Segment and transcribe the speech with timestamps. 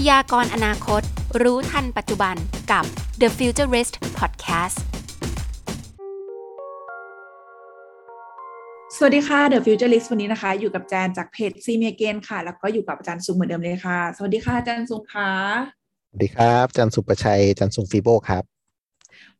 [0.00, 1.02] พยากรณ์อนาคต
[1.42, 2.36] รู้ทันปัจจุบัน
[2.72, 2.84] กับ
[3.20, 4.76] The Futurist Podcast
[8.96, 15.30] สวัสดีค่ะ The Futurist วันนี้นะคะ อยู่กับแจนจากเพจซีเมียเกนค่ะ แล้วก็อยู่กับอาจารย์ซุงเหมือนเดิมเลยค่ะ สวัสดีค่ะอาจารย์ซุงค่ะ
[16.10, 18.53] สวัสดีครับจันทร์สุประชัยจันทร์สุงฟีโบครับ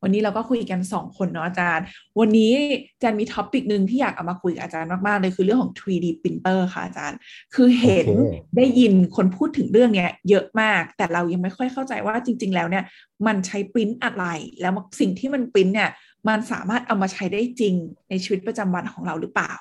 [0.02, 1.84] วันนี้เราก็คุยกัน 2 คนเนาะอาจารย์
[2.20, 2.52] วันนี้
[2.94, 7.18] อาจารย์มีท็อปิกหนึ่งที่อยากเอามาคุยกับอาจารย์มาก ๆ เลยคือเรื่องของ 3D printer ค่ะอาจารย์
[7.54, 12.84] คือเห็นโอเคได้ยินคนพูดถึงเรื่องเนี้ยเยอะมาก แต่เรายังไม่ค่อยเข้าใจว่าจริง ๆ แล้วเนี่ย
[13.26, 14.24] มันใช้ปริ้นอะไร
[14.60, 15.90] แล้วสิ่งที่มันปริ้นเนี่ย
[16.28, 17.74] มันสามารถเอามาใช้ได้จริง
[18.10, 19.52] ในชีวิตประจำวันของเราหรือเปล่า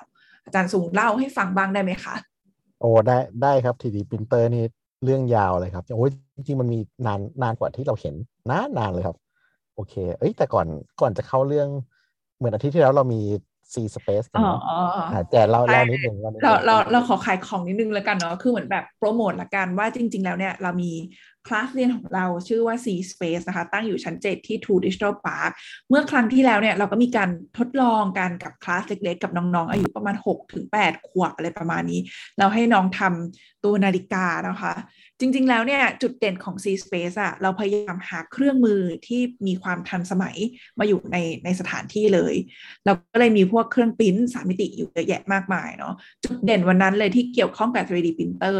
[0.44, 2.14] อาจารย์ซุงเล่าให้ฟังบ้างได้ไหมคะ
[2.80, 4.64] โอ้ได้ได้ครับ 3D printer นี่
[5.04, 8.14] เรื่องยาวเลยครับโอ้ยจริงๆมันมีนานนานกว่าที่เราเห็น
[8.50, 9.16] นานนานเลยครับ
[9.74, 10.66] โอเค เอ้ย แต่ก่อน
[11.00, 11.68] ก่อนจะเข้าเรื่อง
[12.36, 13.20] เหมือนอาทิตย์ที่แล้วเรามี
[13.72, 20.92] C Space กันอ๋อเนาะอ๋ออ๋ออ่าแจนเล่าเล่านิดหนึ่งเล่านิดหเรานึ่งเราเราขอขายของนิดนึงแล้วกันเนาะคือเหมือนแบบโปรโมทละกันว่าจริง ๆ แล้วเนี่ย เรามี
[21.46, 25.50] คลาสเรียนของเราชื่อว่า C Space นะคะ ตั้งอยู่ชั้น 7 ที่ True Digital Park
[25.88, 32.00] เมื่อครั้งที่แล้วเนี่ยเราก็มีการทดลองกันกับคลาสเล็กๆ กับน้องๆ อายุประมาณ6ถึง8ขวบอะไรประมาณนี้
[32.38, 34.74] เราให้น้องทำตัวนาฬิกานะคะ
[35.20, 40.36] จริง ๆ แล้วเนี่ยจุดเด่นของ C Space อะเราพยายามหาเครื่องมือที่มีความทันสมัย
[40.78, 42.34] มาอยู่ในในสถานที่เลย
[42.84, 48.56] เราก็เลยมีพวกเครื่องปริ้นสามมิติอยู่เยอะแยะมากมายเนาะจุดเด่นวันนั้นเลยที่เกี่ยวข้องกับ 3D printer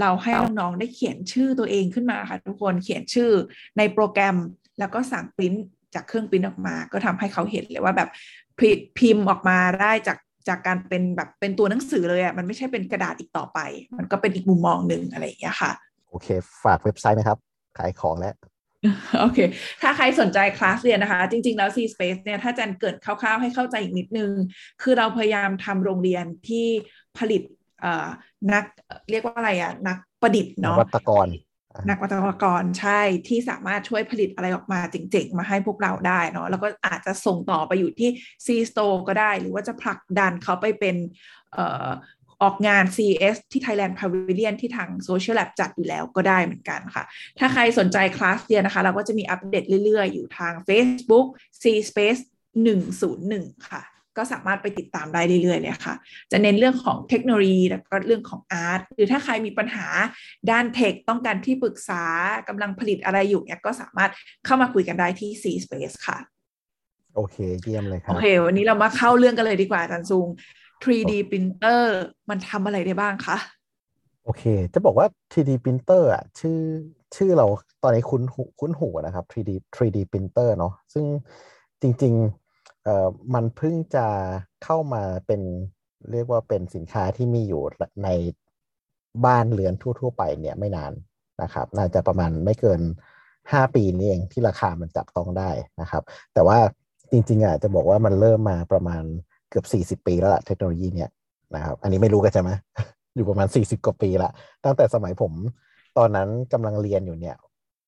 [0.00, 3.30] เราให้น้องๆได้เขียนชื่อตัวเองขึ้นมาค่ะทุกคนเขียนชื่อ
[3.78, 4.36] ในโปรแกรม
[4.78, 5.54] แล้วก็สั่งปริ้น
[5.94, 8.08] จากเครื่องปริ้นออกมา ก็ทำให้เขาเห็นเลยว่าแบบ
[8.58, 10.18] พิพิมพ์ออกมาได้จาก
[10.48, 13.58] จากการเป็นแบบเป็นตัวหนังสือเลยอะ่ะมันไม่ใช่เป็นกระดาษอีกต่อไป
[13.98, 15.72] มันก็เป็นอีกมุมมองหนึ่งอะไรอย่างเงี้ยค่ะ
[16.16, 16.28] อเค
[16.64, 17.38] ฝากเว็บไซต์นะครับ
[17.78, 18.34] ขายของแล้ว
[19.20, 19.38] โอเค
[19.82, 24.30] ถ้าใครสนใจคลาสเรียนนะคะ จริง ๆ แล้ว C Space เนี่ย ถ้าอาจันเกิดคร่าวๆ ให้เข้าใจอีกนิดนึง
[24.82, 26.66] คือเราพยายามทำโรงเรียนที่
[27.18, 27.42] ผลิต
[27.80, 28.06] เอ่อ
[28.52, 28.64] นัก
[29.10, 31.28] เรียกว่าอะไรอะนักประดิษฐ์นเนาะวัตกร
[31.88, 38.10] นักวัตกรใช่ที่สามารถช่วยผลิตอะไรออกมาเจ๋งๆ มาให้พวกเราได้เนาะแล้วก็อาจจะส่งต่อไปอยู่ที่
[38.46, 40.96] C Store ก็ได้ หรือว่าจะผลักดันเขาไปเป็น
[41.52, 47.04] เอ่อออกงาน CS ที่ Thailand Pavilion ที่ทาง Social Lab จัดอยู่แล้วก็ได้เหมือนกันค่ะ
[47.38, 51.26] ถ้าใครสนใจคลาสเรียนนะคะ เราก็จะมีอัปเดตเรื่อยๆ อยู่ทาง Facebook
[51.62, 52.22] C Space
[52.96, 53.82] 101 ค่ะ
[54.16, 55.94] ก็สามารถไปติดตามได้เรื่อยๆเลยค่ะ
[56.32, 59.86] จะเน้นเรื่องของเทคโนโลยีแล้วก็เรื่องของอาร์ตหรือถ้าใครมีปัญหา
[60.50, 62.02] ด้านเทคต้องการที่ปรึกษา
[62.48, 64.10] กำลังผลิตอะไรอยู่เนี่ยก็สามารถ
[64.44, 66.18] เข้ามาคุยกันได้ที่ C Space ค่ะ
[67.16, 70.26] โอเค เยี่ยมเลยครัโอบเค วันนี้เรามาเข้าเรื่องกันเลยดีกว่าอาจารย์ซุง
[70.82, 71.82] 3D printer
[72.28, 73.36] มันทำอะไรได้บ้างคะ
[74.24, 74.44] โอเค
[74.74, 76.58] จะบอกว่า 3D printer อะชื่อ
[77.16, 77.46] ชื่อเรา
[77.82, 81.04] ตอนนี้คุ้นหูคุ้นหูนะครับ 3D 3D printer เนาะซึ่ง
[81.82, 84.06] จริงๆเอ่อมันเพิ่งจะ
[84.64, 85.40] เข้ามาเป็น
[86.12, 87.62] เรียกว่าเป็นสินค้าที่มีอยู่
[88.04, 88.08] ใน
[89.26, 90.92] บ้านเรือนทั่ว ๆ ไปเนี่ยไม่นาน
[91.42, 92.80] นะครับ น่าจะประมาณไม่เกิน
[93.52, 95.50] 5 ปีนี่เองที่ราคามันจับต้องได้
[95.80, 96.02] นะครับ
[96.34, 96.58] แต่ว่า
[97.10, 99.04] จริงๆอะจะบอกว่ามันเริ่มมาประมาณ
[99.50, 101.10] เกือบ40ปีแล้วล่ะเทคโนโลยีเนี่ย
[101.54, 102.50] นะครับอันนี้ไม่รู้กันใช่ไหม
[103.14, 104.30] อยู่ประมาณ40กว่าปีละ
[104.64, 105.32] ตั้งแต่สมัยผม
[105.98, 107.36] ตอนนั้นกำลังเรียนอยู่เนี่ย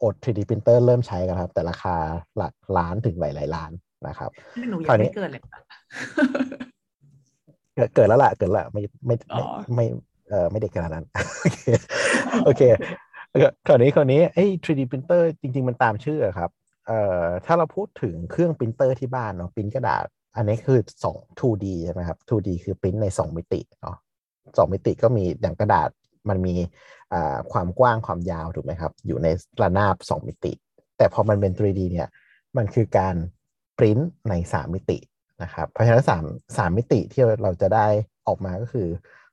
[0.03, 1.97] อด 3D printer เริ่มใช้กันครับ แต่ราคา
[2.37, 3.71] หลักล้านถึงหลายๆล้าน
[4.09, 4.31] นะครับ
[4.71, 5.61] หนูครายัวงนี้ไม่เกิดเลยค่ะ
[7.75, 9.87] เกิดเกิดแล้วล่ะเกิดแล้วไม่ไม่อ๋ไม่อไม่
[10.31, 11.07] เออไม่เด็กขนาดนั้น
[12.45, 12.63] โอเค
[13.31, 16.51] โอเคคราวนี้คราวนี้ไอ้ 3D printer จริง ๆ มันตามชื่ออะครับ
[16.87, 23.97] เอ่อถ้าเราพูดถึงเครื่องปรินเตอร์ที่บ้านเนาะปริ้นกระดาษ อันนี้คือสอง 2D ใช่ไหมครับ 2D คือปริ้นใน2มิติเนาะ
[24.59, 25.91] สองมิติก็มีอย่างกระดาษ
[26.29, 26.55] มันมี
[27.53, 29.29] ความกว้างความยาวถูกไหมครับ อยู่ใน
[29.63, 30.53] ระนาบ2มิติ
[30.99, 32.09] แต่พอมันเป็น 3D เนี่ย
[32.57, 33.15] มันคือการ
[33.79, 34.99] ปริ้นใน3มิติ
[35.43, 36.25] นะครับเพราะฉะนั้นสาม
[36.57, 37.87] สามมิติที่เราจะได้
[38.29, 38.89] ออกมาก็คือ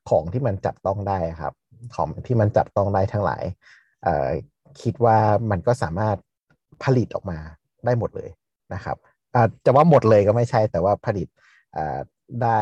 [0.09, 1.53] ของที่มันจับต้องได้ครับ
[1.95, 3.43] ของที่มันจับต้องได้ทั้งหลาย
[4.81, 5.17] คิดว่า
[5.51, 6.17] มันก็สามารถ
[6.83, 7.39] ผลิตออกมา
[7.85, 8.29] ได้หมดเลย
[8.73, 8.97] นะครับ
[9.35, 11.27] อ่าจะว่าหมดเลยก็ไม่ใช่แต่ว่าผลิต
[11.75, 11.97] อ่า
[12.41, 12.59] ได้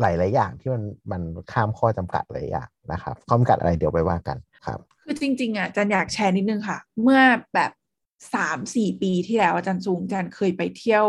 [0.00, 1.22] หลายๆอย่างที่มันมัน
[1.52, 4.36] ข้ามข้อจำกัดหลายอย่างนะครับข้อจำกัดอะไรเดี๋ยวไปว่ากัน
[4.66, 7.20] ครับ คือจริง ๆอะจันอยากแชร์นิดนึงค่ะ เมื่อ
[7.54, 7.72] แบบ
[8.34, 11.04] สามสี่ปีที่แล้วอาจารย์ซูงอาจารย์เคยไปเที่ยว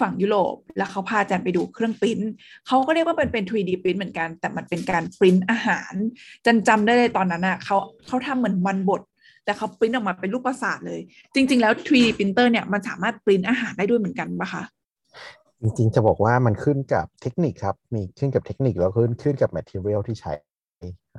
[0.00, 2.20] ฝั่งยุโรป แล้วเขาพาอาจารย์ไปดูเครื่องปริ้น
[2.66, 5.92] เขาก็เรียกว่าเป็นเป็น 3D ปริ้นเหมือนกัน แต่มันเป็นการปริ้นอาหาร
[6.44, 7.76] จันจำได้เลยตอนนั้นอะเขา
[8.06, 9.02] เขาทำเหมือนมันบด
[9.44, 11.00] แต่เขาปริ้นออกมาเป็นรูปประสาทเลย
[11.34, 14.64] จริง ๆ แล้ว 3D printer เนี่ยมันสามารถปริ้นอาหารได้ด้วยเหมือนกันปะคะ
[15.62, 20.32] จริงๆจะบอกว่ามันขึ้นกับเทคนิคครับมีขึ้นกับเทคนิคแล้วขึ้นขึ้นกับ material ที่ใช้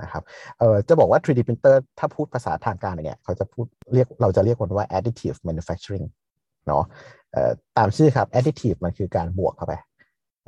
[0.01, 0.23] นะครับ
[0.59, 6.07] เอ่อจะบอกว่า 3D printer ถ้าพูดภาษาทางการเนี่ยเขาจะพูดเรียกเราจะเรียกมันว่า additive manufacturing
[6.67, 6.83] เนาะ
[7.33, 9.73] เอ่อตามชื่อครับ additive มันคือการบวกเข้าไป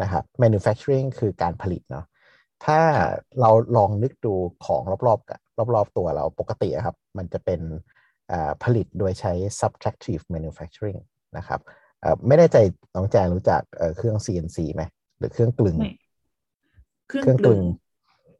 [0.01, 2.05] นะครับ manufacturing คือการผลิตเนาะ
[2.65, 2.79] ถ้า
[3.41, 4.33] เราลองนึกดู
[4.65, 5.39] ของรอบๆกับ
[5.75, 7.61] รอบๆตัวเราปกติอะครับ มันจะเป็น
[8.31, 10.99] อ่าผลิตโดยใช้ subtractive manufacturing
[11.37, 11.59] นะครับ
[12.01, 12.57] เอ่อไม่แน่ใจ
[12.95, 14.83] น้องแจนรู้จักเอ่อเครื่อง CNC ไหม
[15.17, 15.91] หรือเครื่องกลึงไม่
[17.07, 17.61] เครื่องเครื่องกกลึลึงง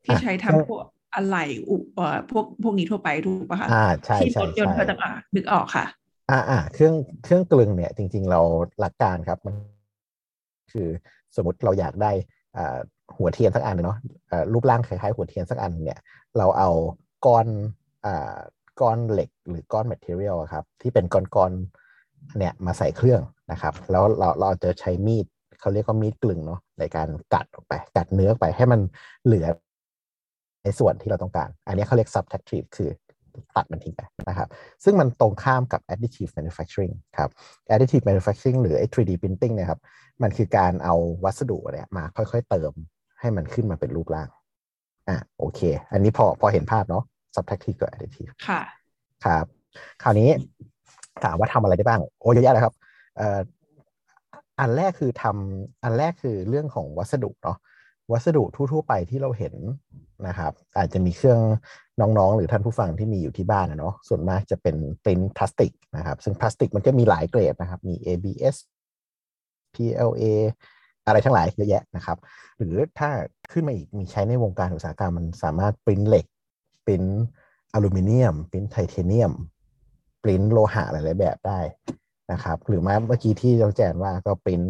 [0.06, 0.80] ที่อะใช้เครื่องทำพวก
[1.16, 5.86] อะไหล่อุเอ่อพวกพวกนี้ทั่วไปถูกปะคะอ่าใช่ที่ใช่รถยนต์ใช่เขาจะอ่านึกออกค่ะ
[6.32, 8.42] อ่าอ่าเครื่องเครื่องกลึงเนี่ย จริง ๆ เรา
[8.80, 9.56] หลักการครับมัน
[10.72, 10.88] คือ
[11.36, 12.12] สมมติเราอยากได้
[12.58, 12.78] อ่า
[13.18, 13.98] หัวเทียนสักอันเนาะ
[14.32, 16.00] อ่ารูปร่างคล้ายๆหัวเทียนสักอันเนี่ย
[16.38, 16.70] เราเอา
[17.26, 17.48] ก้อน
[18.06, 18.38] อ่า
[18.82, 23.22] ก้อนเหล็กหรือก้อน material ครับที่เป็นก้อนๆเนี่ยมาใส่เครื่อง
[23.52, 25.26] นะครับ แล้วเราเราจะใช้มีด
[25.60, 28.80] เขาเรียกว่ามีดกลึงเนาะในการกัดออกไป กัดเนื้อไปให้มัน
[29.26, 29.46] เหลือ
[30.64, 32.90] ในส่วนที่เราต้องการ อันนี้เขาเรียก subtractive คือ
[33.56, 34.48] ตัดมันทิ้งไปนะครับ
[34.84, 37.30] ซึ่งมันตรงข้ามกับ additive manufacturing ครับ
[37.74, 39.80] additive manufacturing หรือไอ 3D printing เนะครับ
[40.24, 42.72] มันคือการเอาวัสดุเนี่ยมาค่อยๆ เติม
[43.20, 44.30] ให้มันขึ้นมาเป็นรูปร่าง
[45.10, 45.60] อะโอเค
[45.92, 47.04] อันนี้พอพอเห็นภาพเนาะ
[47.36, 48.62] subtractive กับ additive ค่ะ
[49.26, 49.46] ครับ
[50.04, 50.30] คราวนี้
[51.24, 52.74] ถามว่าทำอะไรได้บ้าง โอ้เยอะแยะเลยครับ
[53.18, 53.40] เอ่อ
[54.60, 57.58] อันแรกคือทำอันแรกคือเรื่องของวัสดุเนาะ
[58.12, 59.54] วัสดุทั่วๆไปที่เราเห็น
[60.28, 61.40] นะครับ อาจจะมีเครื่อง
[62.02, 68.56] น้องๆ หรือท่านผู้ฟังที่มีอยู่ที่บ้านนะเนาะส่วนมากจะเป็นปริ้นพลาสติกนะครับ ซึ่งพลาสติกมันก็มีหลายเกรดนะครับ มี ABS
[69.76, 70.26] PLA
[71.08, 72.18] อะไรทั้งหลายเยอะแยะนะครับ
[72.58, 73.10] หรือถ้า
[73.52, 76.26] ขึ้นมาอีกมีใช้ในวงการอุตสาหกรรมมันสามารถปริ้นเหล็ก
[76.86, 77.04] ปริ้น
[77.74, 79.34] อลูมิเนียมปริ้นไทเทเนียม
[80.24, 81.60] ปริ้นโลหะหลายๆแบบได้
[82.32, 84.64] นะครับ หรือมาเมื่อกี้ที่เราแจนว่าก็ print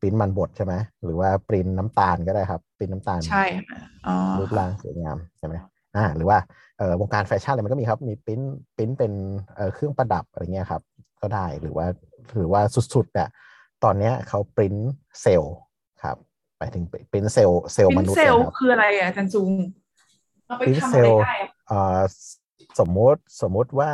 [0.00, 0.74] print มันบดใช่ไหม
[1.04, 5.54] หรือว่าปริ้นน้ำตาลก็ได้ครับปริ้นน้ำตาลใช่ค่ะอ๋อรูปร่างสวยงามใช่ไหม
[5.96, 6.38] อ่าหรือว่า
[6.78, 8.40] เอ่อวงการแฟชั่นอะไรมันก็มีครับมี print
[8.76, 9.12] print เป็น
[9.54, 10.82] เอ่อเครื่องประดับอะไรเงี้ยครับ
[11.20, 11.86] ก็ได้หรือว่า
[12.34, 12.60] หรือว่า
[12.94, 13.28] สุดๆเนี่ย
[13.84, 14.76] ตอนเนี้ยเขาปริ้น
[15.22, 15.54] เซลล์
[16.02, 16.16] ครับ
[16.58, 19.50] ไปถึงปริ้นเซลล์เซลล์มนุษย์เซลยนะครับคืออะไรอะอาจารย์ซุง
[20.46, 22.00] เอาไปพินทำเซอะไรลได้อะเอ่อ
[22.80, 23.90] สมมติสมมติว่า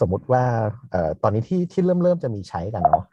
[0.00, 0.44] สมมติว่า
[0.90, 3.04] เอ่อตอนนี้ที่ที่เริ่มเริ่มจะมีใช้กันเนาะ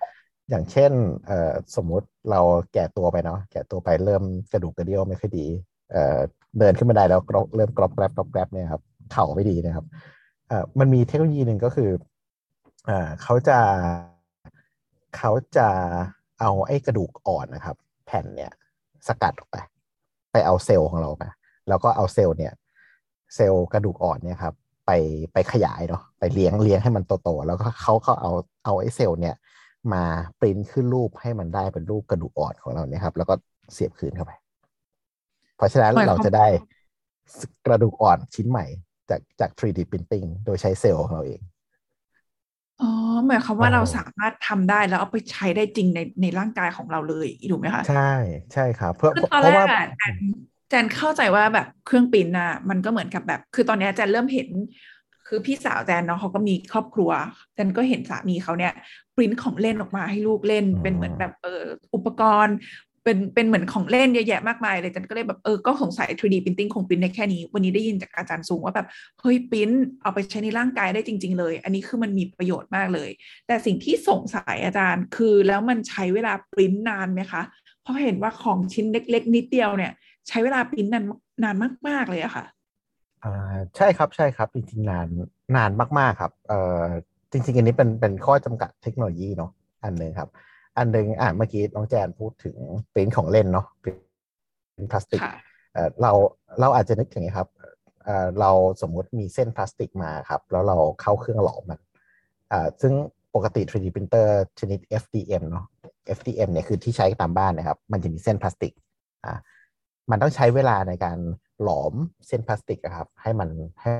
[0.50, 0.92] อย่างเช่น
[1.26, 2.42] เอ่อสมมุติเรา
[2.74, 5.46] แก่ตัวไปเนาะแก่ตัวไปเริ่มกระดูกกระเดี่ยวไม่ค่อยดี
[5.92, 6.18] เอ่อ
[6.60, 8.82] เดินขึ้นมาได้แล้วกรอบเริ่มกรอบแกรบกรอบแกรบเนี่ยครับ
[9.14, 9.86] เข่าไม่ดีนะครับ
[10.48, 11.90] เอ่อมันมีเทคโนโลยีหนึ่งก็คือ
[12.86, 13.60] เอ่อเขาจะ
[15.18, 15.70] เขาจะ
[16.40, 17.76] เอาไอ้กระดูกอ่อนนะครับ
[18.08, 18.52] แผ่นเนี่ย
[19.08, 19.58] สกัดออกไป
[20.32, 21.24] ไปเอาเซลล์ของเราไป
[21.70, 22.54] แล้วก็เอาเซลล์เนี่ย
[23.36, 24.54] เซลล์กระดูกอ่อนเนี่ยครับ
[24.86, 24.92] ไป
[25.34, 28.32] ไปขยายเนาะไปเลี้ยงเลี้ยงให้มันโตๆแล้วก็เขาเขาเอา
[28.66, 29.36] เอาไอ้เซลล์เนี่ย
[29.94, 30.04] มา
[30.40, 33.34] ปริ้นขึ้นรูปให้มันได้เป็นรูปกระดูกอ่อนของเราเนี่ยครับ แล้วก็
[33.74, 34.32] เสียบคืนเข้าไป
[35.58, 36.48] เพราะฉะนั้นเราจะได้
[37.66, 38.66] กระดูกอ่อนชิ้นใหม่
[39.10, 41.42] จากจาก 3D printing โดยใช้เซลล์ของเราเอง
[42.80, 42.86] อ๋อ
[43.28, 47.94] หมายความว่าเออเราสามารถทำได้แล้วเอาไปใช้ได้จริงในในร่างกายของเราเลยถูกไหมคะ ใช่
[48.54, 50.16] ใช่ครับ เพื่อคือตอนเพแรราะว่ากอะแจน
[50.70, 54.50] แจนเข้าใจว่าแบบเครื่องปริ้นน่ะมันก็เหมือนกับแบบ คือตอนเนี้ยแจนเริ่มเห็น
[55.26, 57.12] คือพี่สาวแจนเนาะเขาก็มีครอบครัว
[57.54, 58.72] แจนก็เห็นสามีเขาเนี่ย
[59.16, 61.64] ปริ้นของเล่นออกมาให้ลูกเล่นเป็นเหมือนแบบเออ
[61.96, 62.56] อุปกรณ์
[63.08, 68.88] เป็นเป็นเหมือนของเล่นเยอะแยะมากมายเลยแจนก็เลยแบบเออก็สงสัย 3D printing คงปริ้นได้แค่นี้ วันนี้ได้ยินจากอาจารย์สูงว่าแบบ
[69.20, 69.70] เฮ้ยปริ้น
[70.02, 73.10] เอาไปใช้ในร่างกายได้จริง ๆ เลย อันนี้คือมันมีประโยชน์มากเลย
[73.48, 77.42] แต่สิ่งที่สงสัยอาจารย์คือแล้วมันใช้เวลาปริ้นนานไหมคะ
[77.84, 79.92] เพราะเห็นว่าของชิ้นเล็ก ๆ นิดเดียวเนี่ย
[80.28, 81.06] ใช้เวลาปริ้นนาน
[81.44, 81.56] นาน
[81.88, 82.46] มาก ๆเลยอะค่ะ
[83.24, 85.08] อ่าใช่ครับใช่ครับจริงๆนาน
[85.56, 86.84] นานมากๆครับเอ่อ
[87.32, 89.52] จริงๆอันนี้เป็นเป็นข้อจำกัดเทคโนโลยีเนาะ
[89.84, 90.30] อันหนึ่งครับ
[90.78, 92.56] อันหนึ่งอะเมื่อกี้น้องแจนพูดถึง
[92.94, 93.94] ปริ้นของเล่นเนาะปริ้
[94.84, 95.34] นพลาสติกค่ะ
[95.74, 96.12] เอ่อเรา
[96.60, 97.50] เราอาจจะนึกถึงไงครับ
[98.04, 101.80] เอ่อเราสมมุติมีเส้นพลาสติกมาครับ แล้วเราเข้าเครื่องหลอมมัน
[102.52, 102.94] อ่าซึ่ง
[103.36, 104.28] ปกติ 3D printer
[104.60, 105.66] ชนิด FDM เนาะ
[106.18, 108.74] FDM เนี่ยคือที่ใช้ตามบ้านนะครับ มันจะมีเส้นพลาสติก
[109.26, 109.34] อ่า
[110.12, 111.18] มันต้องใช้เวลาในการ
[111.64, 111.94] หลอม
[112.28, 113.50] เส้นพลาสติกอะครับ ให้มัน
[113.82, 113.92] ให้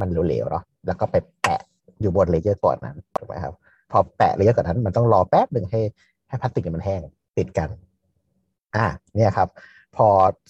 [0.00, 1.60] มันเหลวๆเนาะแล้วก็ไปแปะ
[2.00, 3.54] อยู่บน layer ก่อนนั้นถูกไหมครับ
[3.92, 5.80] พอแปะ layer ก่อนนั้น มันต้องรอแป๊บหนึ่งให้
[6.28, 7.00] ให้พลาสติกมันแห้ง
[7.38, 7.68] ติดกัน
[8.76, 9.48] อ่าเนี่ยครับ
[9.96, 10.06] พอ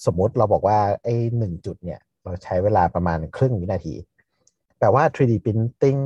[0.06, 3.94] สมมุติเราบอกว่าไอ้หนึ่งจุดเนี่ย เราใช้เวลาประมาณครึ่งวินาที
[4.78, 6.00] แปลว่า 3D printing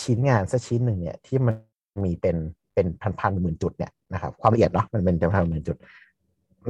[0.00, 1.54] ชิ้นงานสักชิ้นหนึ่งเนี่ยที่มัน
[2.04, 2.36] มีเป็น
[2.74, 5.76] เป็นพันพันๆหมื่นจุดเนี่ยนะครับความละเอียดเนาะมันเป็นพันๆหมื่นจุด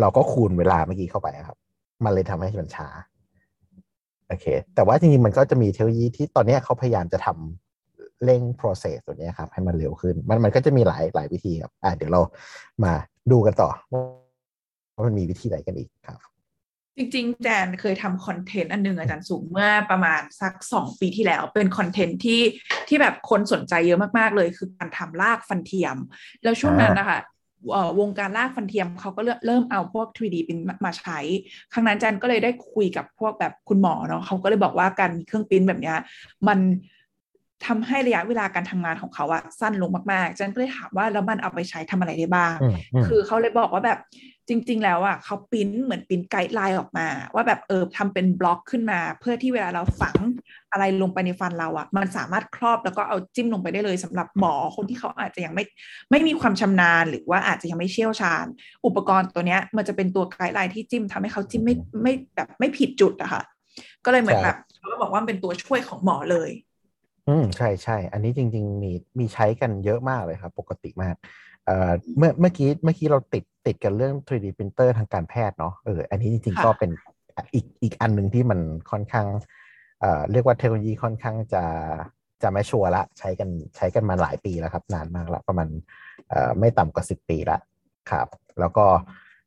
[0.01, 1.59] เราก็คูณเวลาเมื่อกี้เข้าไปครับ
[2.05, 2.89] มันเลยทำให้มันช้า
[4.29, 7.72] โอเค แต่ว่าจริงๆมันก็จะมีเทคโนโลยีที่ตอนนี้เขาพยายามจะทำ
[8.25, 12.21] เร่ง process ตัวนี้ครับ ให้มันเร็วขึ้น มันมันก็จะมีหลายหลายวิธีครับอ่าเดี๋ยวเรา
[12.85, 12.93] มา
[13.33, 16.19] ดูกันต่อว่ามันมีวิธีไหนกันอีกครับ
[16.97, 22.41] จริงๆแจนเคยทำ content อันหนึ่งอาจารย์ซุงเมื่อประมาณสักสองปีที่แล้ว เป็น content ที่
[22.89, 25.97] ที่แบบคนสนใจเยอะมากๆเลย คือการทำรากฟันเทียม
[26.43, 27.19] แล้วช่วงนั้นนะคะ
[27.73, 31.19] เอ่อวงการรากฟันเทียมเขาก็เริ่มเอาพวก 3D ปิ้นมาใช้
[31.73, 35.97] ครั้งนั้นแจนก็เลยได้คุยกับพวกแบบคุณหมอเนาะเขาก็เลยบอกว่าการมีเครื่องปิ้นท์แบบเนี้ย
[36.49, 36.59] มัน
[37.67, 43.99] ทำให้ระยะเวลาการทำงานของเขาอะสั้นลงมากๆจันก็เลยถามว่าแล้วมันเอาไปใช้ทำอะไรได้บ้างอืมอืมคือเขาเลยบอกว่าแบบ
[44.49, 50.17] จริง ๆ แล้วอะเขาปริ้นเหมือนปริ้นไกด์ไลน์ออกมา ว่าแบบเออทำเป็นบล็อกขึ้นมา เพื่อที่เวลาเราฝัง
[50.73, 55.65] อะไรลงไปในฟันเราอะมันสามารถครอบแล้วก็เอาจิ้มลงไปได้เลยสำหรับหมอคนที่เขาอาจจะยังไม่
[56.11, 58.47] ไม่มีความชำนาญ หรือว่าอาจจะยังไม่เชี่ยวชาญ
[58.87, 63.43] อุปกรณ์ตัวเนี้ย มันจะเป็นตัวไกด์ไลน์ที่จิ้มทำให้เขาจิ้มไม่ไม่แบบไม่ผิดจุดอะค่ะ
[64.05, 66.51] ก็เลยเหมือนใช่แบบเขาก็บอกว่ามันเป็นตัวช่วยของหมอเลย
[67.29, 71.15] อืมใช่ใช่ อันนี้จริง ๆ มีมีใช้กันเยอะมากเลยครับ ปกติมาก
[71.67, 76.91] เอ่อเมื่อเมื่อกี้เมื่อกี้เราติดติดกันเรื่อง 3D printer ทางการแพทย์เนาะเอออันนี้จริงๆค่ะก็เป็น
[77.55, 78.61] อีกอีกอันหนึ่งที่มัน
[78.91, 79.27] ค่อนข้าง
[80.01, 81.65] เอ่อเรียกว่าเทคโนโลยีค่อนข้างจะ
[82.43, 85.69] จะไม่ชัวร์ละใช้กันใช้กันมาหลายปีแล้วครับนานมากละประมาณ
[86.29, 87.59] เอ่อไม่ต่ำกว่าสิบปีละ
[88.11, 88.29] ครับ
[88.61, 88.87] แล้วก็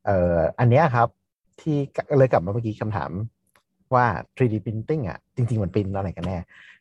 [0.06, 1.08] เอ่ออันเนี้ยครับ
[1.60, 1.76] ที่
[2.18, 3.10] เลยกลับมาเมื่อกี้คำถาม
[3.94, 6.38] ว่า 3D printing อะจริง ๆ มันเป็นอะไรกันแน่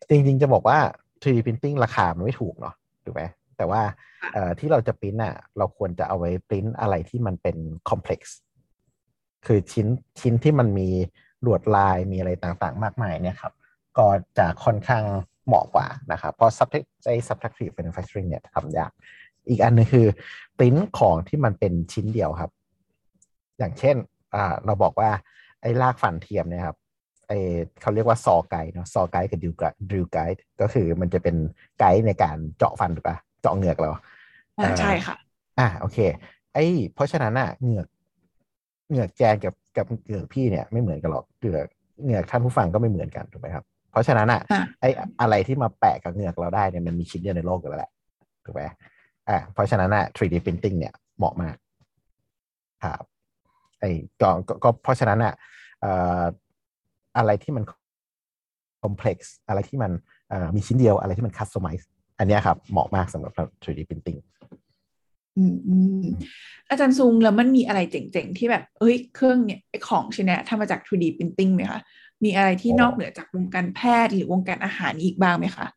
[0.09, 0.77] จริง ๆ จะบอกว่า
[1.21, 3.23] 3D printing ราคามันไม่ถูกเนาะถูกไหม
[3.57, 3.81] แต่ว่า
[4.33, 7.57] เอ่อที่เราจะปริ้นอะเราควรจะเอาไว้ปริ้นอะไรที่มันเป็น
[7.89, 8.21] complex
[9.45, 9.87] คือชิ้น
[10.19, 10.89] ชิ้นที่มันมี
[11.45, 13.53] ลวดลายมีอะไรต่างๆ มากมายเนี่ยครับ
[13.97, 14.07] ก็
[14.37, 15.03] จะค่อนข้าง
[15.47, 18.91] เหมาะกว่านะครับเพราะ subject ไอ้ subtractive manufacturing เนี่ยทำยาก
[19.49, 20.07] อีกอันหนึงคือ
[20.57, 22.51] ปริ้นของที่มันเป็นชิ้นเดียวครับ
[23.57, 23.95] อย่างเช่น
[24.33, 25.09] อ่าเราบอกว่า
[25.61, 26.77] ไอ้ลากฟันเทียมเนี่ยครับ
[27.27, 27.31] ไอ
[27.81, 31.35] เขาเรียกว่าซอไกด์เนาะซอไกด์กับดิวไกด์ดิวไกด์ก็คือมันจะเป็น
[31.79, 33.89] ไกด์ในการเจาะฟันถูกปะเจาะเหงือกเรา
[34.63, 35.15] อ่าใช่ค่ะ
[35.59, 35.97] อ่าโอเค
[36.53, 36.57] ไอ
[36.93, 37.87] เพราะฉะนั้นอะเหงือก
[38.89, 41.67] เหงือกแจนกับกับเหงือกพี่เนี่ยไม่เหมือนกันหรอกเหงือก
[42.03, 44.85] เหงือกท่านผู้ฟังก็ไม่เหมือนกันถูกไหมครับ เพราะฉะนั้นอะอ่าไอ
[45.21, 47.91] อะไรที่มาแปะกับเหงือกเราได้เนี่ยมันมีชิ้นเดียวในโลกอยู่แล้วแหละ
[48.45, 48.61] ถูกไหม
[49.29, 51.55] อ่าเพราะฉะนั้นอะ 3D printing เนี่ยเหมาะมาก
[52.83, 53.03] ครับ
[53.79, 53.83] ไอ
[54.21, 55.33] ก็ก็ก็เพราะฉะนั้นอะ
[55.81, 57.63] เอ่ออะไรที่มัน
[58.83, 59.17] complex
[59.47, 59.91] อะไรที่มัน
[60.29, 61.85] เอ่อมีชิ้นเดียวอะไรที่มัน customize
[62.19, 63.31] อันเนี้ยครับ เหมาะมากสำหรับ
[63.63, 64.19] 3D printing
[65.37, 66.03] อืมอืม
[66.69, 71.81] อาจารย์ซุงแล้วมันมีอะไรเจ๋งๆ ที่แบบ เอ้ยเครื่องเนี่ยไอของชิ้นเนี้ยทำมาจาก 3D printing ไหมคะ
[72.23, 75.67] มีอะไรที่อ๋อนอกเหนือจากวงการแพทย์หรือวงการอาหารอีกบ้างไหมคะ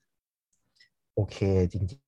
[1.14, 1.37] โอเค
[1.73, 2.08] จริงๆ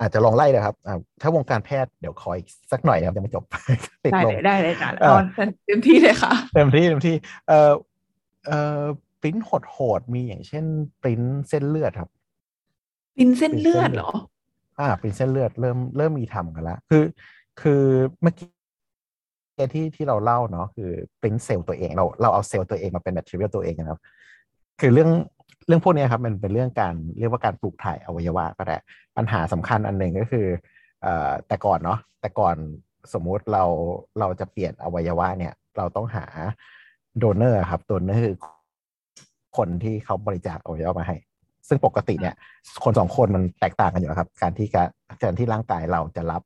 [0.00, 2.38] อาจจะลองไล่เลยครับอ่าถ้าวงการแพทย์เดี๋ยวคอย
[2.72, 3.44] สักหน่อยนะครับยังไม่จบ
[4.04, 7.16] ติดได้ลเลมยได้เลยจ้ะเอ่อเอาเต็มที่เลยค่ะ เต็มที่เต็มที่
[7.48, 7.72] เอ่อ
[8.46, 8.82] เอ่อ
[9.20, 10.64] ปริ้นโหดๆมีอย่างเช่น
[11.02, 12.10] ปริ้นเส้นเลือดครับ
[13.16, 14.10] ปินเส้นเลือดเหรอ
[14.78, 17.04] อ่าเป็นเส้นเลือดเริ่มเริ่มมีทำกันแล้วคือ
[17.60, 17.82] คือ
[18.22, 18.48] เมื่อกี้
[19.74, 24.00] ที่ที่เราเล่าเนาะคือเป็นเซลล์ตัวเองเราเราเอาเซลล์ตัวเองมาเป็นแบคทีเรียตัวเองนะครับ
[24.80, 25.10] คือเรื่อง
[25.68, 28.78] เรื่องพวกเนี้ยครับมันเป็นเรื่องการเรียกว่าการปลูกถ่ายอวัยวะก็ได้
[29.16, 30.46] ปัญหาสำคัญอันหนึ่งก็คือ
[31.02, 32.56] เอ่อแต่ก่อนเนาะแต่ก่อน
[33.12, 33.64] สมมุติเรา
[34.20, 36.24] เราจะเปลี่ยนอวัยวะเนี่ย เราต้องหา
[37.18, 38.36] donor ครับ donor คือ
[39.56, 41.16] คนที่เขาบริจาคอวัยวะมาให้
[41.68, 42.34] ซึ่งปกติเนี่ย
[42.84, 44.88] คนสองคนมันแตกต่างกันอยู่แล้วครับ การที่การ
[45.22, 46.42] การที่ร่างกายเราจะรับ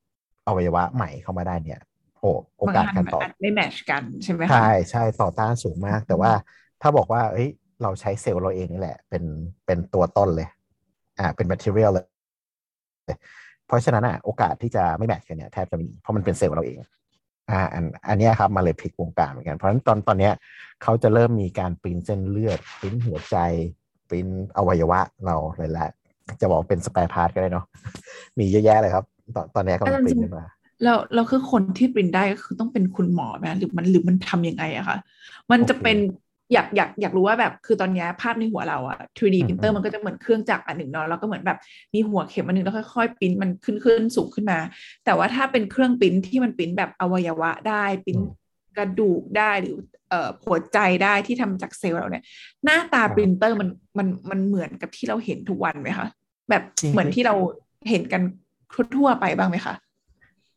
[0.48, 1.80] อวัยวะใหม่เข้ามาได้เนี่ย
[2.20, 6.32] โอ้โอกาสบางกาอัรนต่อมันอาจไม่แมทชกันใช่ไหมคะใช่ใช่ต่อต้านสูงมาก แต่ว่า
[6.82, 7.48] ถ้าบอกว่าเอ้ย
[7.82, 9.24] เราใช้เซลล์เราเองนี่แหละ เป็น
[9.66, 10.48] เป็นตัวต้นเลย
[11.18, 12.06] อ่าเป็น material เลย
[13.66, 16.78] เพราะฉะนั้นอะโอกาสที่จะไม่แมทช์กันเนี่ยแทบจะไมมีเพราะมันเป็นเซลล์เราเอง
[17.50, 20.32] อ่าอันอันเนี้ยครับมาเลยพลิกวงการเหมือนกัน เพราะฉะนั้นตอนตอนเนี้ย
[20.82, 23.36] เขาจะเริ่มมีการปริ้นเส้นเลือดปริ้นหัวใจ
[24.08, 25.90] ปริ้นอวัยวะเราเลยแหละ
[26.40, 27.64] จะบอกเป็นสเปรพาร์ทก็ได้เนาะ
[28.38, 29.04] มีเยอะแยะเลยครับ
[29.36, 30.44] ตอนตอนเนี้ยกำลังปริ้นขึ้นมา
[30.82, 34.96] แล้วเราคือคนที่ปรินได้ก็คือต้องเป็นคุณหมอไหมหรือมันหรือมันทำยังไงอะคะ
[35.50, 35.98] มันจะโอเคเป็น
[36.52, 41.58] อยากอยากอยากรู้ว่าแบบคือตอนเนี้ยภาพในหัวเราอะ 3D อืม printer มันก็จะเหมือนเครื่องจักรอันหนึ่งเนาะแล้วก็เหมือนแบบ
[41.94, 44.58] มีหัวเข็มอันหนึ่งแล้วค่อยๆปริ้นมันขึ้นขึ้นสูงขึ้นมา
[45.04, 48.18] แต่ว่าถ้าเป็นเครื่องปริ้นที่มันปริ้นแบบอวัยวะได้ปริ้น
[48.76, 49.76] กระดูกได้หรือ
[50.10, 52.24] เอ่อหัวใจได้ที่ทำจากเซลล์เราเนี่ย
[52.64, 53.68] หน้าตาปรินเตอร์มัน
[53.98, 56.08] มันมันเหมือนกับที่เราเห็นทุกวันไหมคะ
[56.50, 57.34] แบบจริงเหมือนที่เรา
[57.88, 58.22] เห็นกัน
[58.94, 59.74] ทั่วๆไปบ้างไหมคะ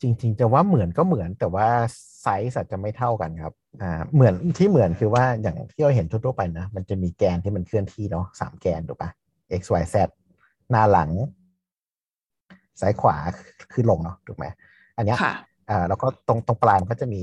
[0.02, 1.68] จริงๆจะว่าเหมือนก็เหมือนแต่ว่า
[2.22, 9.10] ไซส์อาจจะไม่เท่ากันครับ อ่าเหมือนที่เหมือนคือว่าอย่างที่เราเห็นทั่วๆไปนะมันจะมีแกนที่มันเคลื่อนที่เนาะสามแกนถูกปะ
[9.62, 9.96] x y z
[10.70, 11.10] หน้าหลัง
[12.82, 13.17] ซ้ายขวา
[13.74, 14.46] ขึ้นลงเนาะถูกไหม
[14.98, 15.34] อันเนี้ยค่ะ
[15.70, 17.22] อ่าแล้วก็ตรงตรงปลายมันก็จะมี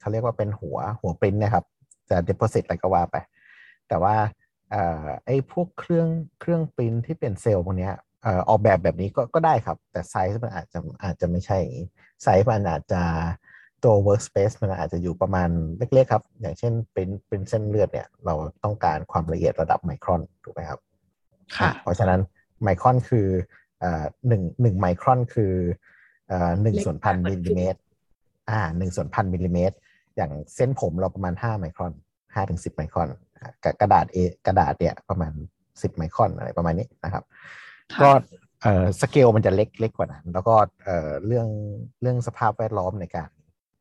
[0.00, 1.64] เขาเรียกว่าเป็นหัวหัวปริ้นนะครับ
[2.08, 3.16] จะ deposit อะไรก็ว่าไป
[3.88, 4.14] แต่ว่า
[4.70, 6.08] เอ่อไอ้พวกเครื่อง
[6.40, 11.86] เครื่องปริ้นที่เป็นเซลล์พวกเนี้ยเอ่อออกแบบแบบนี้ก็ก็ได้ครับ แต่ไซส์มันอาจจะอาจจะไม่ใช่อย่างนี้
[12.22, 13.02] ไซส์มันอาจจะ
[13.86, 20.80] ตัว workspace มันอาจจะอยู่ประมาณเล็กๆครับ อย่างเช่นปริ้นปริ้นเส้นเลือดเนี่ยเราต้องการความละเอียดระดับไมครอนถูกไหมครับ
[21.56, 22.20] ค่ะเพราะฉะนั้น
[22.62, 23.26] ไมครอนคือ
[23.80, 25.54] เอ่อหนึ่งหนึ่งไมครอนคือ
[26.28, 27.78] เอ่อหนึ่งเล็กส่วนพันมากมิลลิเมตร
[28.50, 29.76] อ่าหนึ่งส่วนพันมิลลิเมตร
[30.16, 31.92] อย่างเส้นผมเราประมาณห้าไมครอน
[32.34, 35.32] ห้าถึงสิบไมครอนอะกระกระดาษเอกระดาษเนี่ยประมาณ
[35.82, 37.24] สิบไมครอนอะไรประมาณนี้นะครับ
[37.94, 38.10] ค่ะก็
[38.62, 41.48] เอ่อสเกลมันจะเล็กเล็กกว่านั้น แล้วก็เอ่อเรื่อง
[42.00, 43.30] เรื่องสภาพแวดล้อมในการ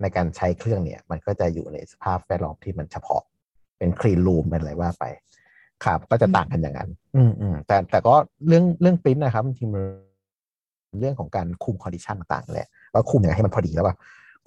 [0.01, 3.21] ในการใช้เครื่องเนี่ย มันก็จะอยู่ในสภาพแวดล้อมที่มันเฉพาะ
[3.77, 5.03] เป็น clean room เป็นอะไรว่าไป
[5.85, 8.15] ครับ ก็จะต่างกันอย่างนั้น อืมอืมแต่แต่ก็
[8.47, 9.83] เรื่องเรื่องปริ้นนะครับจริงๆมัน
[10.99, 13.95] เรื่องของการคุมคอนดิชันต่างๆแหละว่าคุมยังไงให้มันพอดีแล้วว่า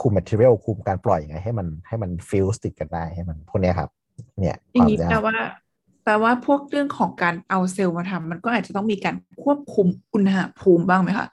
[0.00, 3.90] คุม material คุมการปล่อยยังไงให้มันให้มันฟิลสติดกันได้ให้มันพวกเนี้ยครับ
[4.40, 5.34] เนี่ยอคย่างวามนี้ยาแปลกว่า
[6.04, 11.28] แปลว่าพวกเรื่องของการเอาเซลล์มาทำมันก็อาจจะต้องมีการควบคุมอุณหภูมิบ้างไหมคะ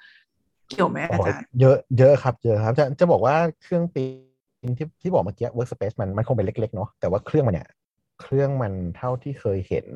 [0.69, 7.69] เกี่ยวไหมอาโอ้ยจารย์เยอะเยอะครับเยอะครับ จะจะบอกว่าเครื่องปริ้นที่ที่บอกเมื่อกี้ workspace มันมันคงเป็นเล็ก ๆ เนาะแต่ว่าเครื่องมันเนี่ย
[8.21, 9.87] เครื่องมันเท่าที่เคยเห็น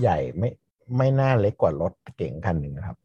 [0.00, 0.50] ใหญ่ไม่
[0.96, 2.96] ไม่น่าเล็กกว่ารถเก๋งคันหนึ่งนะครับ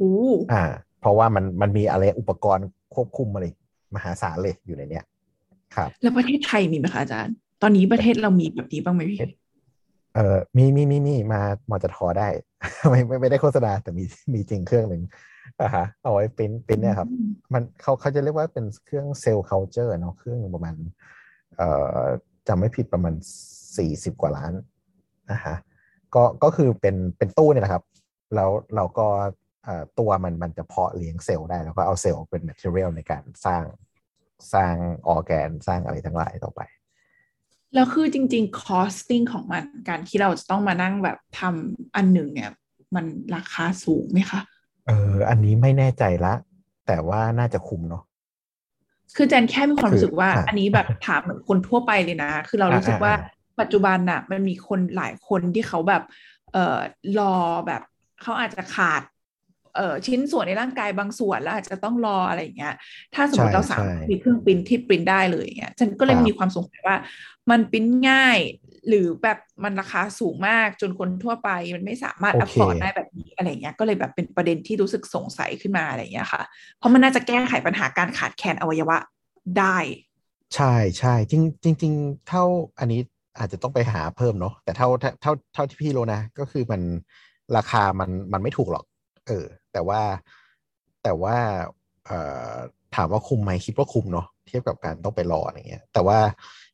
[0.00, 0.12] อู้
[0.52, 0.64] อ่า
[1.00, 3.52] เพราะว่ามันมันมีอะไรอุปกรณ์ควบคุมมาเลย
[3.94, 5.04] มหาศาลเลยอยู่ในเนี้ย
[5.76, 9.18] ครับ แล้วประเทศไทยมีไหมคะอาจารย์ ตอนนี้ประเทศเรามีแบบนี้บ้างไหมพี่
[10.14, 11.40] เออมีมีมีมีมา
[11.70, 12.28] มอจะทอได้
[12.90, 15.02] ไม่ไม่ไม่ได้โฆษณาแต่มีมีจริงเครื่องหนึ่ง
[15.60, 20.74] อ่าฮะเอาไว้ปริ้นปริ้นเนี่ยครับอืมมันเขาเขาจะเรียกว่าเป็นเครื่องเซลล์เคาเจอร์เนาะเครื่องหนึ่งประมาณ
[21.56, 22.04] เอ่อ
[22.48, 23.14] จำไม่ผิดประมาณ
[23.76, 24.52] สี่สิบกว่าล้าน
[25.32, 25.56] นะฮะ
[26.14, 27.84] ก็ก็คือเป็นเป็นตู้เนี่ยนะครับ
[28.34, 29.06] แล้วเราก็
[29.64, 33.64] เอ่อตัวมันมันจะเพาะเลี้ยงเซลล์ได้ แล้วก็เอาเซลล์เป็น material ในการสร้าง
[34.54, 34.74] สร้าง
[35.08, 36.60] ออแกนสร้างอะไรทั้งหลายต่อไป
[37.74, 42.50] แล้วคือจริงๆ costing ของมันการที่เราจะต้องมานั่งแบบทำอันหนึ่งเนี่ย
[42.94, 43.04] มัน
[43.34, 44.40] ราคาสูงไหมคะ
[44.86, 46.34] เออ อันนี้ไม่แน่ใจละ
[46.86, 48.02] แต่ว่าน่าจะคุ้มเนาะ
[49.16, 56.02] คือแจนแค่มีความรู้สึกว่าคืออะอันนี้แบบถามเหมือนคนทั่วไปเลยนะ คือเรารู้สึกว่าอ่าปัจจุบันน่ะ มันมีคนหลายคนที่เขาแบบ
[56.52, 56.78] เอ่อ
[57.18, 57.34] รอ
[57.66, 57.82] แบบ
[58.22, 59.02] เขาอาจจะขาด
[59.76, 62.74] เอ่อชิ้นส่วนในร่างกายบางส่วนแล้วอาจจะต้องรออะไรอย่างเงี้ย
[63.14, 66.96] ถ้าสมมติใช่เราสามารถใช่มีเครื่องปริ้นที่ปริ้นได้เลยอย่างเงี้ยฉันก็เลยครับมีความสงสัยว่า
[67.50, 68.38] มันปริ้นง่าย
[68.88, 76.42] หรือแบบมันราคาสูงมากจนคนทั่วไปมันไม่สามารถ afford ได้แบบนี้อะไรเงี้ยก็เลยแบบเป็นประเด็นที่รู้สึกสงสัยขึ้นมาอะไรเงี้ยค่ะ
[76.78, 78.98] เพราะมันน่าจะแก้ไขปัญหาการขาดแคลนอวัยวะ
[79.58, 79.76] ได้
[80.54, 81.92] ใช่ใช่จริงจริงจริง
[82.28, 82.44] เท่า
[82.78, 83.00] อันนี้
[83.38, 86.82] อาจจะต้องไปหาเพิ่มเนาะแต่เท่าเท่าเท่าเท่าที่พี่รู้นะ ก็คือมัน
[87.56, 88.84] ราคามันมันไม่ถูกหรอก
[89.26, 90.00] เออ แต่ว่า
[91.02, 91.36] แต่ว่า
[92.94, 96.18] ถามว่าคุมไหมคิดว่าคุมเนาะเทียบกับการต้องไปรออะไรเงี้ยแต่ว่า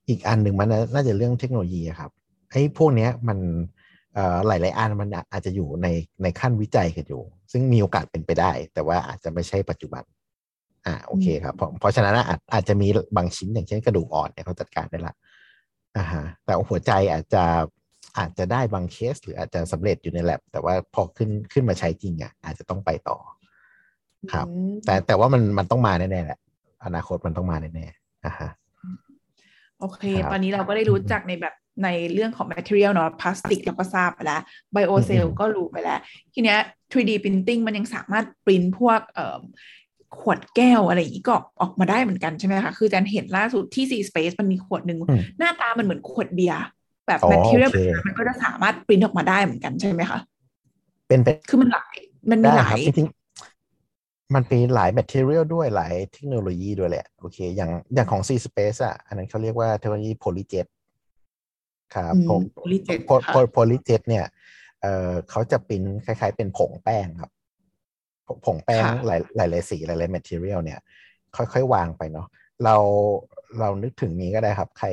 [0.08, 2.10] อีกอันหนึ่งมันน่าจะเรื่องเทคโนโลยีครับ
[2.50, 3.38] ไอ้พวกเนี้ยมัน
[4.14, 5.86] เอ่อหลายอันมันอาจจะอยู่ใน
[6.22, 10.04] ในขั้นวิจัยกันอยู่ ซึ่งมีโอกาสเป็นไปได้ แต่ว่าอาจจะไม่ใช่ปัจจุบัน
[10.86, 15.14] อ่าโอเคครับ เพราะเพราะฉะนั้นอะอาจอาจจะมีบางชิ้นอย่างเช่นกระดูกอ่อนเนี่ยเขาจัดการได้ละ
[15.96, 17.44] อ่าฮะแต่หัวใจอาจจะ
[18.18, 23.18] อาจจะได้บางเคส หรืออาจจะสำเร็จอยู่ใน lab แต่ว่าพอขึ้นขึ้นมาใช้จริงอะอาจจะต้องไปต่อ
[24.32, 26.38] ครับอืมแต่แต่ว่ามันมันต้องมาแน่ๆแหละ
[26.84, 28.50] อนาคตมันต้องมาแน่ๆอ่าฮะ
[29.80, 34.40] โอเคครับตอนนี้เราก็ได้รู้จักในแบบในเรื่องของ material เนาะพลาสติกเราก็ทราบไปแล้ว
[34.74, 35.98] biocell อืมก็รู้ไปแล้ว
[36.34, 36.58] ทีเนี้ย
[36.92, 39.38] 3D printing มันยังสามารถปริ้นพวกเอ่อ
[40.20, 46.62] ขวดแก้วอะไรอย่างนี้ก็ออกมาได้เหมือนกันใช่ไหมคะ คืออาจันเห็นล่าสุดที่ C Space มันมีขวดหนึ่งอืมหน้าตามันเหมือนขวดเบียร์
[47.10, 50.18] แบบอ๋อ material โอเคแบบนั้นมันก็จะสามารถปริ้นออกมาได้เหมือนกันใช่ไหมคะ
[51.06, 51.96] เป็นเป็นคือมันหลาย
[52.30, 60.66] มันมีได้หคลารับยจริงๆมันเป็นหลาย material ด้วยหลายเทคโนโลยีด้วยแหละ โอเค อย่างอย่างของ C Space อะ อันนั้นเขาเรียกว่าเทคโนโลยี polyjet
[61.94, 64.24] ครับอืมผม polyjet พอค่ะพอ polyjet เนี่ย
[64.82, 67.30] เอ่อเขาจะปริ้นคล้ายๆ เป็นผงแป้งครับ
[68.26, 70.78] ผผงแป้งค่ะหลายหลายหลายสีหลายหลาย material เนี่ย
[71.36, 72.26] ค่อยๆ วางไปเนาะ
[72.64, 72.76] เรา
[73.60, 74.88] เรานึกถึงนี้ก็ได้ครับ ใคร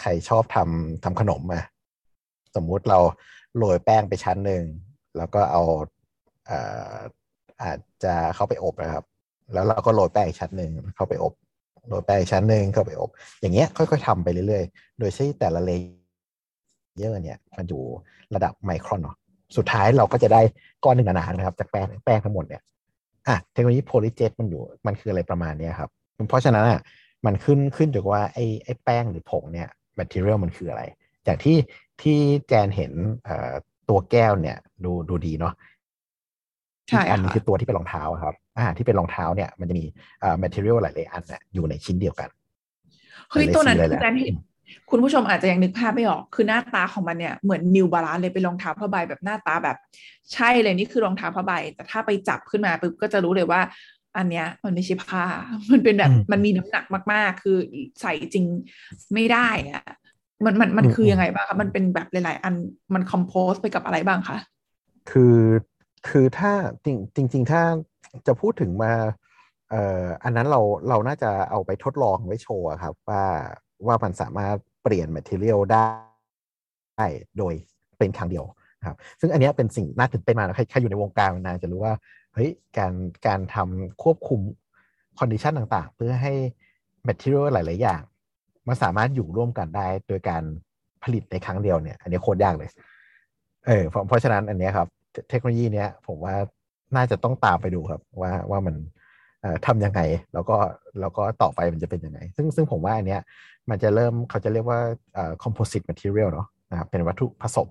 [0.00, 1.64] ใครชอบทำทำขนมอะ
[2.56, 2.98] สมมุติเรา
[3.58, 4.62] โรยแป้งไปชั้นหนึ่ง
[5.16, 5.62] แล้วก็เอา
[6.46, 6.58] เอ่
[7.62, 9.04] อาจจะเข้าไปอบนะครับ
[9.52, 11.34] แล้วเราก็โรยแป้งอีกชั้นหนึ่งเข้าไปอบ
[11.88, 17.82] โรยแป้งอีกชั้นหนึ่งเข้าไปอบ อย่างเงี้ยค่อยๆทำไปเรื่อยๆ โดยที่แต่ละ layer เนี่ยมันอยู่
[18.34, 19.16] ระดับไมครอนเนาะ
[19.56, 20.40] สุดท้ายเราก็จะได้
[20.84, 22.62] ก้อนหนึ่งหนาๆนะครับ จากแป้งแป้งทั้งหมดเนี่ย
[23.28, 25.90] อะเทคโนโลยี PolyJet มันอยู่มันคืออะไรประมาณเนี้ยครับ
[26.28, 26.80] เพราะฉะนั้นอะ
[27.26, 29.68] มันขึ้นขึ้นอยู่ว่าไอ้ไอ้แป้งหรือผงเนี่ย
[30.00, 30.82] material มันคืออะไร
[31.26, 31.56] จากที่
[32.02, 32.92] ที่แจนเห็น
[33.24, 33.52] เอ่อ
[33.88, 35.54] ตัวแก้วเนี่ยดูดูดีเนาะ
[36.88, 39.84] ใช่อีกอันนี้ค่ะคือตัวที่เป็นรองเท้าอะครับอ่าที่เป็นรองเท้าเนี่ยมันจะมี
[40.20, 42.28] เอ่อ material หลายๆอันน่ะอยู่ในชิ้นเดียวกัน
[43.30, 44.34] เฮ้ยหลายๆตัวนั้นสีคือหลายๆการเห็น
[44.90, 49.76] คุณผู้ชมอาจจะยังนึกภาพไม่ออก คือหน้าตาของมันเนี่ยเหมือนนิวบาลานเลยเป็นรองเท้าผ้าใบแบบหน้าตาแบบ
[50.32, 53.60] ใช่เลยนี่คือรองเท้าผ้าใบ แต่ถ้าไปจับขึ้นมาปุ๊บก็จะรู้เลยว่า
[54.18, 55.24] อันเนี้ยมันไม่ใช่ผ้า
[55.72, 57.56] มันเป็นแบบอืมมันมีน้ำหนักมาก ๆ คือ
[58.00, 58.44] ใส่จริง
[59.14, 59.84] ไม่ได้อะ
[60.44, 62.54] มันมันมันอืมคือยังไงบ้างคะมันเป็นแบบหลาย ๆ อัน
[62.94, 64.38] มันคอมโพสไปกับอะไรบ้างคะ
[65.10, 65.38] คือ
[66.08, 66.52] คือถ้า
[66.84, 67.62] จริงจริงๆถ้า
[68.26, 68.92] จะพูดถึงมา
[69.70, 73.24] เอ่ออันนั้นเราเราน่าจะเอาไปทดลองไว้โชว์อะครับ ว่า
[73.86, 75.86] ว่ามันสามารถเปลี่ยน material ได้
[76.96, 77.06] ได้
[77.38, 77.54] โดย
[77.98, 78.44] เป็นครั้งเดียว
[78.86, 81.94] ครับ ซึ่งอันเนี้ยเป็นสิ่งน่าตื่นเต้นมากนะใครใครอยู่ในวงการมานานจะรู้ว่า
[82.34, 82.92] เฮ้ยการ
[83.26, 84.40] การทำควบคุม
[85.18, 86.32] คอนดิชันต่างๆ เพื่อให้
[87.08, 88.02] material หลาย ๆ อย่าง
[88.68, 90.42] มันสามารถอยู่ร่วมกันได้โดยการ
[91.02, 92.70] ผลิตในครั้งเดียวเนี่ย อันนี้โคตรยากเลย
[93.66, 94.88] เออเพราะฉะนั้นอันเนี้ยครับ
[95.30, 96.34] เทคโนโลยีเนี้ยผมว่า
[96.96, 98.74] น่าจะต้องตามไปดูครับ ว่าว่ามัน
[99.66, 100.00] ทำยังไง
[100.34, 100.56] แล้วก็
[101.00, 103.20] แล้วก็ต่อไปมันจะเป็นยังไง ซึ่งซึ่งผมว่าอันเนี้ย
[103.70, 104.80] มันจะเริ่มเขาจะเรียกว่า
[105.14, 107.68] เอ่อ composite material เนาะนะครับเป็นวัตถุผสม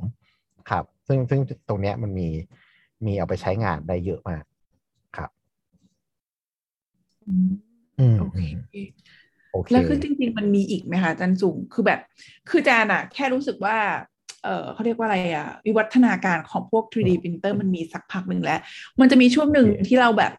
[0.70, 1.40] ครับ ซึ่งซึ่ง
[1.70, 2.28] ตรงเนี้ยมันมี
[3.06, 4.44] มีเอาไปใช้งานได้เยอะมาก
[5.18, 5.32] ครับ
[7.28, 7.48] อืม
[7.98, 8.40] อืมโอเค
[9.52, 12.00] โอเคแล้วคือจริง ๆ มันมีอีกไหมคะอาจันสุงคือแบบ
[12.50, 13.78] คือจานอะแค่รู้สึกว่า
[14.44, 18.60] เออเขาเรียกว่าอะไรอะวิวัฒนาการของพวก 3D printer มันมีสักพักหนึ่งแล้ว
[19.00, 20.32] มันจะมีช่วงหนึ่งโอเคที่เราแบบ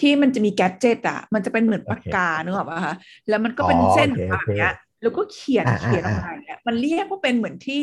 [0.00, 2.94] ที่มันจะมีแกดเจิตอะมันจะเป็นเหมือนโอเคปากกาเนกอะปะคะ
[3.28, 7.82] แล้วมันก็เป็นอ๋อเส้นโอเคออกมาโอเคแบบเนี้ยแล้วก็เขียนอ่าเขียนออกอ่ามาอย่างเงี้ยมันเรียกว่าเป็นเหมือนที่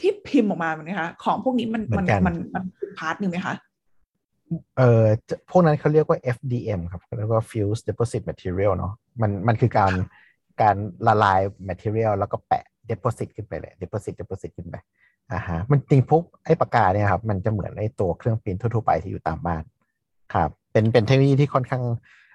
[0.00, 3.54] ที่พิมพ์ออกมาเหมือนคะของพวกนี้มันเหมืมัอนนกันมันมันคือพาร์ทหนึ่งไหมคะ
[4.76, 9.92] เอ่อจะพวกนั้นเขาเรียกว่า FDM ครับเรียกว่า Fuse Deposit Material เนาะมันมันคือการ
[10.62, 10.76] การ
[11.06, 14.76] ละลาย material แล้วก็แปะ deposit ขึ้นไปเลย deposit deposit ขึ้นไป
[15.32, 19.62] อ่าฮะมันจริงพวกไอ้ปากกาเนี่ยครับมันจะเหมือนไอ้ตัวเครื่องพิมพ์ทั่วๆไปที่อยู่ตามบ้าน
[20.34, 21.84] ครับเป็นเป็นเทคโนโลยีที่ค่อนข้าง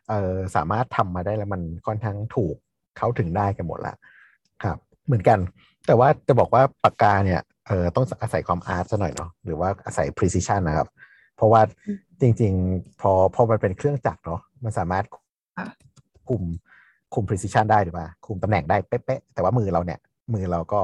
[0.07, 2.55] เอ่อสามารถทำมาได้แล้วมันค่อนข้างถูก
[2.97, 3.95] เข้าถึงได้กันหมดละ
[4.63, 5.39] ครับ เหมือนกัน
[5.87, 10.87] แต่ว่าจะบอกว่าปากกาเนี่ยเอ่อต้องอาศัยความอาร์ตซะหน่อยเนาะหรือว่าอาศัย precision นะครับ
[11.35, 11.61] เพราะว่า
[12.21, 15.05] จริง ๆ พอพอมันเป็นเครื่องจักรเนาะมันสามารถ
[15.57, 15.67] ค่ะ
[16.29, 16.43] คุม
[17.13, 19.99] คุม precision ได้หรือเปล่าคุมตำแหน่งได้เป๊ะๆแต่ว่ามือเราเนี่ย
[20.33, 20.81] มือเราก็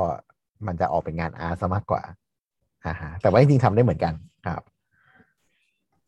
[0.67, 2.03] มันจะออกเป็นงานอาร์ตซะมากกว่า
[2.85, 4.13] อ่าฮะแต่ว่าจริงๆทำได้เหมือนกัน
[4.47, 4.63] ครับ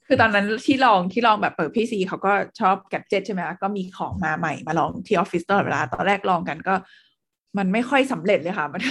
[0.07, 6.73] คือตอนนั้นที่ลองที่ลองแบบเปิดพี่ซีเขาก็ชอบแกดเจ็ตใช่ไหมคะก็มีของมาใหม่มาลองที่ออฟฟิศตลอดเวลาตอนแรกลองกันก็
[7.57, 8.81] มันไม่ค่อยสำเร็จเลยค่ะ มัน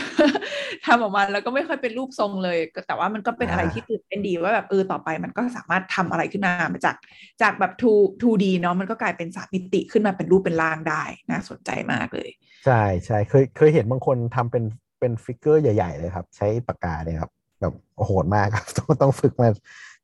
[0.87, 6.53] ทำออกมาแล้วก็ไม่ค่อยเป็นรูปทรงเลยก็แต่ว่ามันก็เป็นอะไรอ่าที่ตื่นเต้นดีว่าแบบเออต่อไปมันก็สามารถทำอะไรขึ้นมา
[6.87, 6.97] จาก
[7.43, 12.31] จากแบบ 2 2D เนาะมันก็กลายเป็นสามมิติขึ้นมาเป็นรูปเป็นร่างได้น่าสนใจมากเลย
[12.67, 14.65] ใช่ใช่เคยเคยเห็นบางคนทำเป็น
[15.01, 17.75] เป็นฟิกเกอร์ใหญ่ ๆ เลยครับ ใช้ปากกาเนี่ยครับแบบ
[18.05, 19.49] โหดมากครับต้องต้องฝึกมา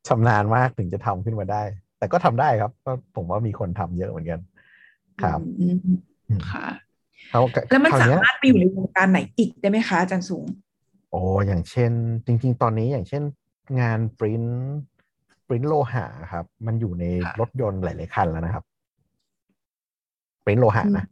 [0.07, 1.63] ชำนาญมากถึงจะทำขึ้นมาได้
[1.97, 4.39] แต่ก็ทำได้ครับก็ผมว่ามีคนทำเยอะเหมือนกัน
[5.23, 5.99] ครับอืมอืม
[6.51, 6.90] ค่ะเขา
[7.69, 10.45] แล้วมันคราวสาเนี้ยมารถไปอยู่ในวงการไหนอีกได้ไหมคะอาจารย์สูง
[11.11, 11.91] โอ้อย่างเช่น
[12.25, 13.23] จริง ๆ ตอนนี้อย่างเช่น
[13.81, 14.43] งานปริ้น
[15.47, 18.63] ปริ้นโลหะครับ มันอยู่ในค่ะรถยนต์หลาย ๆ คันแล้วนะครับ
[20.45, 21.05] ปริ้นโลหะนะ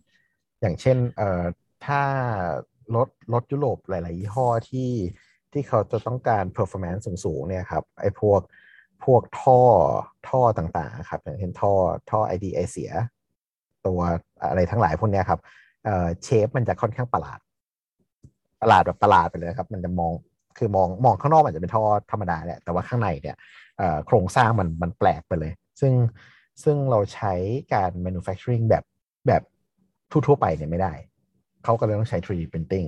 [0.62, 1.44] อย่างเช่น เอ่อ
[1.86, 2.02] ถ้า
[2.96, 4.92] รถรถยุโรปหลาย ๆ ยี่ห้อที่
[5.54, 8.42] ที่เขาจะต้องการ performance สูง ๆ เนี่ยครับไอ้พวก
[9.06, 9.62] พวกท่อ
[10.30, 11.74] ท่อต่าง ๆ ครับ อย่างเช่นท่อ
[12.10, 12.92] ท่อไอดีไอเสีย
[13.86, 14.00] ตัว
[14.50, 15.40] อะไรทั้งหลายพวกเนี้ยครับ
[16.24, 17.40] เชฟมันจะค่อนข้างประหลาด
[18.62, 20.12] ประหลาดแบบประหลาดไปเลยครับ มันจะมอง
[20.58, 23.36] คือมองมองข้างนอกมันจะเป็นท่อธรรมดาแหละแต่ว่าข้างในเนี่ย
[24.06, 25.94] โครงสร้างมันมันแปลกไปเลย ซึ่ง
[26.64, 27.34] ซึ่งเราใช้
[27.74, 28.84] การ manufacturing แบบ
[29.28, 29.42] แบบ
[30.12, 30.94] ทั่วๆไปเนี่ยไม่ได้
[31.64, 32.88] เขาก็เลยต้องใช้ 3D printing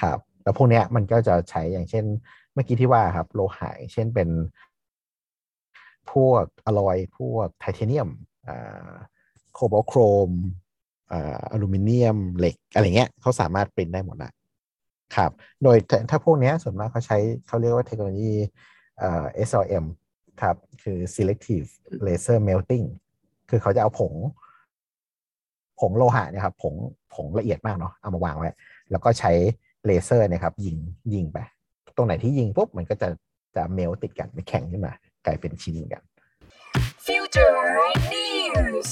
[0.00, 2.04] ครับ แล้วพวกเนี้ยมันก็จะใช้อย่างเช่น
[2.52, 4.28] เมื่อกี้ที่ว่าครับโลหะเช่นเป็น
[6.12, 8.08] พวกอลอย พวกไทเทเนียม
[9.54, 10.30] โคบอลโครม
[11.12, 14.30] อลูมิเนียมเหล็กอะไรเงี้ยเขาสามารถปริ้นได้หมดละ
[15.16, 15.30] ครับ
[15.62, 18.34] โดยถ้าถ้าพวกนี้ส่วนมากเขาใช้เขาเรียกว่าเทคโนโลยี
[18.98, 19.84] เอ่อ SLM
[20.42, 21.68] ครับ คือ selective
[22.06, 22.86] laser melting
[23.50, 24.12] คือเขาจะเอาผง
[25.80, 26.74] ผงโลหะเนี่ยครับผง
[27.14, 28.50] ผงละเอียดมากเนาะเอามาวางไว้
[28.90, 29.32] แล้วก็ใช้
[29.86, 30.76] เลเซอร์นะครับ ยิง
[31.14, 31.38] ยิงไป
[31.96, 33.08] ตรงไหนที่ยิงปุ๊บ มันก็จะ
[33.56, 34.92] จะเมลติดกันไม่แข็งขึ้นมา
[35.24, 36.02] กลายเป็นชิ้นเหมือนกัน
[37.06, 37.58] Future
[38.14, 38.88] News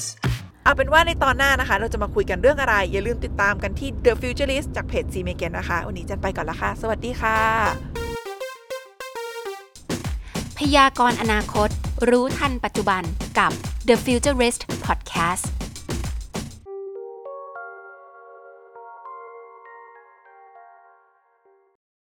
[0.65, 7.37] เอาเป็นว่าในตอนหน้านะคะ เราจะมาคุยกันเรื่องอะไร อย่าลืมติดตามกันที่ The Futurist จากเพจ C m e g a n นะคะ วันนี้จันไปก่อนละค่ะ สวัสดีค่ะ
[10.57, 11.69] พยากรณ์อนาคต
[12.09, 13.03] รู้ทันปัจจุบัน
[13.39, 13.51] กับ
[13.87, 15.45] The Futurist Podcast